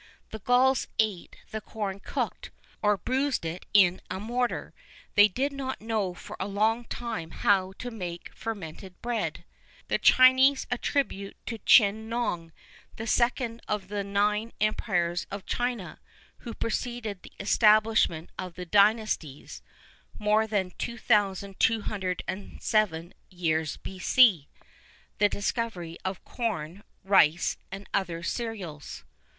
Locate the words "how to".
7.29-7.91